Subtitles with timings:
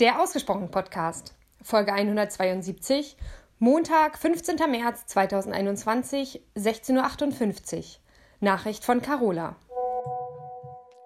[0.00, 3.18] Der Ausgesprochen Podcast, Folge 172,
[3.58, 4.56] Montag, 15.
[4.70, 7.84] März 2021, 16.58 Uhr.
[8.40, 9.56] Nachricht von Carola.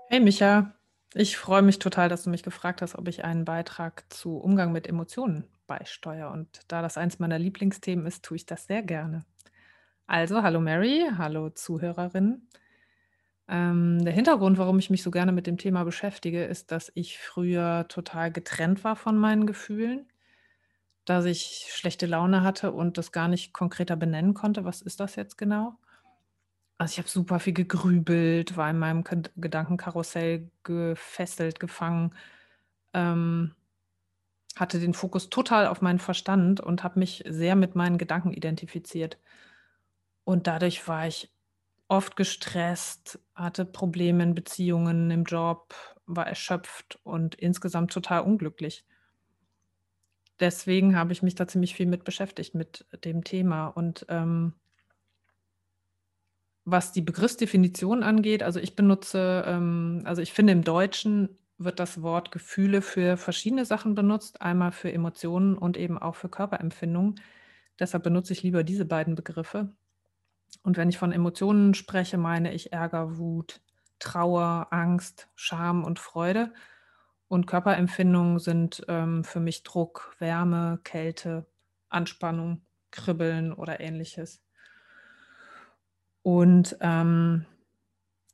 [0.09, 0.75] Hey Micha,
[1.13, 4.71] ich freue mich total, dass du mich gefragt hast, ob ich einen Beitrag zu Umgang
[4.71, 6.31] mit Emotionen beisteuere.
[6.31, 9.25] Und da das eins meiner Lieblingsthemen ist, tue ich das sehr gerne.
[10.07, 12.49] Also, hallo Mary, hallo Zuhörerinnen.
[13.49, 17.19] Ähm, der Hintergrund, warum ich mich so gerne mit dem Thema beschäftige, ist, dass ich
[17.19, 20.09] früher total getrennt war von meinen Gefühlen,
[21.05, 24.65] dass ich schlechte Laune hatte und das gar nicht konkreter benennen konnte.
[24.65, 25.77] Was ist das jetzt genau?
[26.79, 32.15] Also ich habe super viel gegrübelt, war in meinem Gedankenkarussell gefesselt, gefangen,
[32.95, 33.55] ähm,
[34.57, 39.19] hatte den Fokus total auf meinen Verstand und habe mich sehr mit meinen Gedanken identifiziert.
[40.25, 41.31] Und dadurch war ich
[41.89, 45.75] oft gestresst, hatte Probleme in Beziehungen, im Job,
[46.07, 48.85] war erschöpft und insgesamt total unglücklich.
[50.41, 53.69] Deswegen habe ich mich da ziemlich viel mit beschäftigt, mit dem Thema.
[53.69, 54.55] Und ähm,
[56.65, 62.03] was die Begriffsdefinition angeht, also ich benutze, ähm, also ich finde im Deutschen wird das
[62.03, 67.21] Wort Gefühle für verschiedene Sachen benutzt, einmal für Emotionen und eben auch für Körperempfindungen.
[67.79, 69.75] Deshalb benutze ich lieber diese beiden Begriffe.
[70.65, 73.61] Und wenn ich von Emotionen spreche, meine ich Ärger, Wut,
[73.99, 76.53] Trauer, Angst, Scham und Freude.
[77.29, 81.47] Und Körperempfindungen sind ähm, für mich Druck, Wärme, Kälte,
[81.91, 84.43] Anspannung, Kribbeln oder ähnliches.
[86.23, 87.45] Und ähm,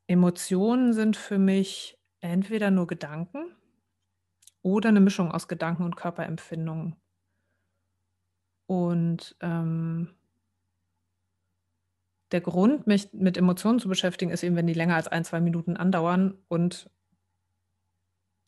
[0.07, 3.57] Emotionen sind für mich entweder nur Gedanken
[4.63, 6.95] oder eine Mischung aus Gedanken und Körperempfindungen.
[8.67, 10.15] Und ähm,
[12.33, 15.41] der Grund, mich mit Emotionen zu beschäftigen, ist eben, wenn die länger als ein, zwei
[15.41, 16.91] Minuten andauern und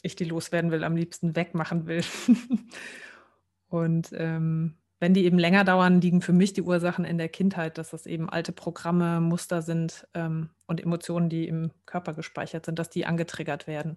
[0.03, 2.05] ich die loswerden will, am liebsten wegmachen will.
[3.69, 7.77] und ähm, wenn die eben länger dauern, liegen für mich die Ursachen in der Kindheit,
[7.77, 12.79] dass das eben alte Programme, Muster sind ähm, und Emotionen, die im Körper gespeichert sind,
[12.79, 13.97] dass die angetriggert werden.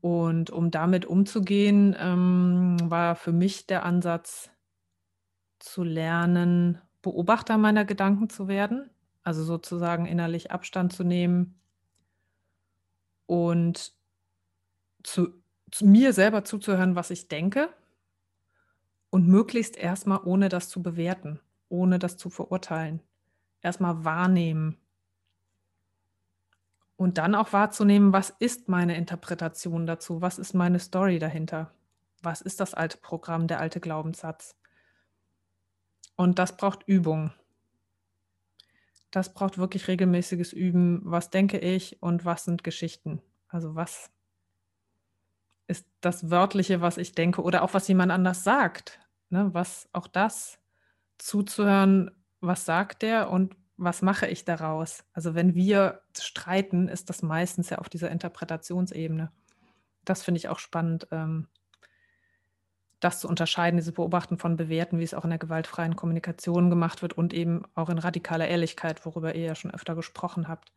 [0.00, 4.50] Und um damit umzugehen, ähm, war für mich der Ansatz
[5.58, 8.90] zu lernen, Beobachter meiner Gedanken zu werden,
[9.22, 11.58] also sozusagen innerlich Abstand zu nehmen
[13.26, 13.92] und
[15.02, 15.28] zu,
[15.70, 17.68] zu mir selber zuzuhören, was ich denke
[19.10, 23.00] und möglichst erstmal ohne das zu bewerten, ohne das zu verurteilen.
[23.62, 24.76] Erstmal wahrnehmen.
[26.96, 30.20] Und dann auch wahrzunehmen, was ist meine Interpretation dazu?
[30.20, 31.72] Was ist meine Story dahinter?
[32.22, 34.57] Was ist das alte Programm, der alte Glaubenssatz?
[36.18, 37.30] Und das braucht Übung.
[39.12, 41.00] Das braucht wirklich regelmäßiges Üben.
[41.04, 43.22] Was denke ich und was sind Geschichten?
[43.46, 44.10] Also was
[45.68, 48.98] ist das Wörtliche, was ich denke oder auch was jemand anders sagt?
[49.30, 49.54] Ne?
[49.54, 50.58] Was auch das
[51.18, 55.04] zuzuhören, was sagt der und was mache ich daraus?
[55.12, 59.30] Also wenn wir streiten, ist das meistens ja auf dieser Interpretationsebene.
[60.04, 61.06] Das finde ich auch spannend.
[61.12, 61.46] Ähm,
[63.00, 67.02] das zu unterscheiden, diese Beobachten von Bewerten, wie es auch in der gewaltfreien Kommunikation gemacht
[67.02, 70.72] wird und eben auch in radikaler Ehrlichkeit, worüber ihr ja schon öfter gesprochen habt.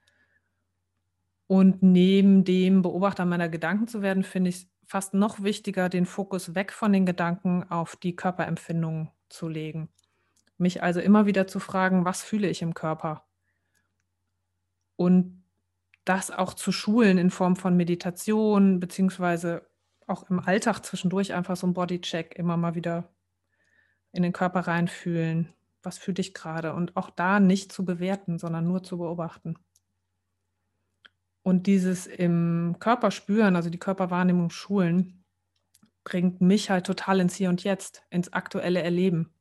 [1.47, 6.05] Und neben dem Beobachter meiner Gedanken zu werden, finde ich es fast noch wichtiger, den
[6.05, 9.89] Fokus weg von den Gedanken auf die Körperempfindungen zu legen.
[10.57, 13.25] Mich also immer wieder zu fragen, was fühle ich im Körper?
[14.95, 15.43] Und
[16.05, 19.67] das auch zu schulen in Form von Meditation, beziehungsweise
[20.07, 23.09] auch im Alltag zwischendurch einfach so ein Bodycheck immer mal wieder
[24.11, 25.53] in den Körper reinfühlen.
[25.83, 26.73] Was fühle ich gerade?
[26.73, 29.55] Und auch da nicht zu bewerten, sondern nur zu beobachten.
[31.43, 35.23] Und dieses im Körper spüren, also die Körperwahrnehmung schulen,
[36.03, 39.33] bringt mich halt total ins Hier und Jetzt, ins aktuelle Erleben.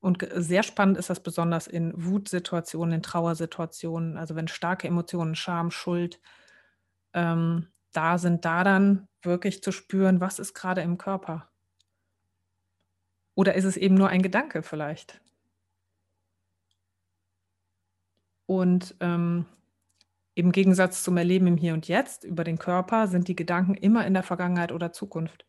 [0.00, 5.70] Und sehr spannend ist das besonders in Wutsituationen, in Trauersituationen, also wenn starke Emotionen, Scham,
[5.70, 6.20] Schuld
[7.14, 11.50] ähm, da sind, da dann wirklich zu spüren, was ist gerade im Körper?
[13.34, 15.20] Oder ist es eben nur ein Gedanke vielleicht?
[18.46, 19.46] Und ähm,
[20.34, 24.06] im Gegensatz zum Erleben im Hier und Jetzt über den Körper sind die Gedanken immer
[24.06, 25.46] in der Vergangenheit oder Zukunft.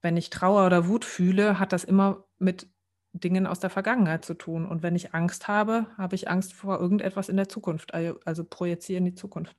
[0.00, 2.68] Wenn ich Trauer oder Wut fühle, hat das immer mit
[3.12, 4.66] Dingen aus der Vergangenheit zu tun.
[4.66, 8.98] Und wenn ich Angst habe, habe ich Angst vor irgendetwas in der Zukunft, also projiziere
[8.98, 9.56] in die Zukunft.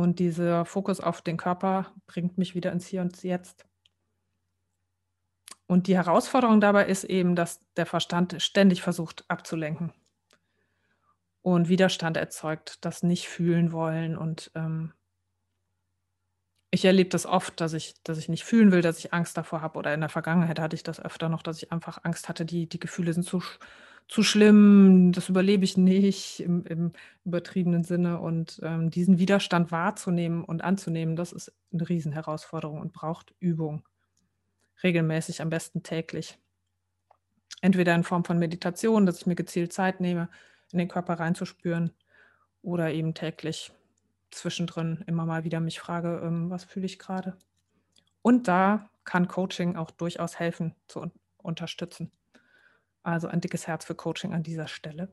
[0.00, 3.66] Und dieser Fokus auf den Körper bringt mich wieder ins Hier und Jetzt.
[5.66, 9.92] Und die Herausforderung dabei ist eben, dass der Verstand ständig versucht abzulenken
[11.42, 14.94] und Widerstand erzeugt, das nicht fühlen wollen und ähm,
[16.70, 19.60] ich erlebe das oft, dass ich, dass ich nicht fühlen will, dass ich Angst davor
[19.60, 19.76] habe.
[19.76, 22.68] Oder in der Vergangenheit hatte ich das öfter noch, dass ich einfach Angst hatte, die,
[22.68, 23.42] die Gefühle sind zu,
[24.10, 26.92] zu schlimm, das überlebe ich nicht im, im
[27.24, 28.18] übertriebenen Sinne.
[28.20, 33.84] Und ähm, diesen Widerstand wahrzunehmen und anzunehmen, das ist eine Riesenherausforderung und braucht Übung.
[34.82, 36.38] Regelmäßig, am besten täglich.
[37.60, 40.28] Entweder in Form von Meditation, dass ich mir gezielt Zeit nehme,
[40.72, 41.92] in den Körper reinzuspüren,
[42.62, 43.72] oder eben täglich
[44.30, 47.36] zwischendrin immer mal wieder mich frage, ähm, was fühle ich gerade?
[48.22, 52.12] Und da kann Coaching auch durchaus helfen zu un unterstützen.
[53.02, 55.12] Also ein dickes Herz für Coaching an dieser Stelle.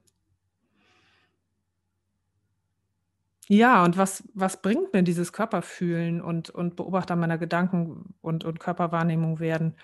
[3.49, 8.59] Ja, und was, was bringt mir dieses Körperfühlen und, und Beobachter meiner Gedanken und, und
[8.59, 9.75] Körperwahrnehmung werden?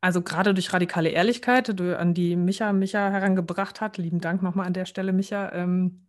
[0.00, 4.72] Also gerade durch radikale Ehrlichkeit, an die Micha, Micha herangebracht hat, lieben Dank nochmal an
[4.72, 6.00] der Stelle, Micha, ähm,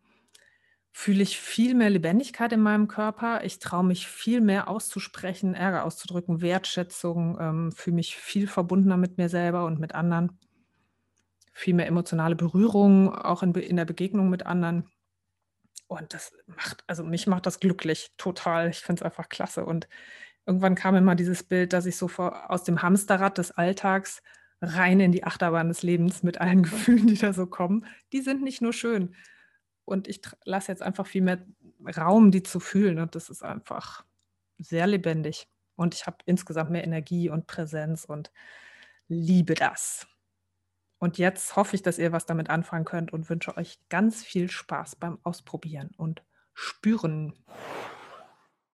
[0.96, 3.44] fühle ich viel mehr Lebendigkeit in meinem Körper.
[3.44, 9.18] Ich traue mich viel mehr auszusprechen, Ärger auszudrücken, Wertschätzung, ähm, fühle mich viel verbundener mit
[9.18, 10.40] mir selber und mit anderen.
[11.52, 14.88] Viel mehr emotionale Berührung, auch in, in der Begegnung mit anderen.
[15.88, 18.70] Und das macht, also mich macht das glücklich, total.
[18.70, 19.66] Ich finde es einfach klasse.
[19.66, 19.88] Und
[20.46, 24.22] irgendwann kam immer dieses Bild, dass ich so vor, aus dem Hamsterrad des Alltags
[24.62, 27.86] rein in die Achterbahn des Lebens mit allen Gefühlen, die da so kommen.
[28.12, 29.16] Die sind nicht nur schön,
[29.86, 31.46] und ich lasse jetzt einfach viel mehr
[31.98, 33.00] Raum, die zu fühlen.
[33.00, 34.06] Und das ist einfach
[34.58, 35.48] sehr lebendig.
[35.76, 38.32] Und ich habe insgesamt mehr Energie und Präsenz und
[39.08, 40.08] liebe das.
[41.00, 44.50] Und jetzt hoffe ich, dass ihr was damit anfangen könnt und wünsche euch ganz viel
[44.50, 47.34] Spaß beim Ausprobieren und Spüren.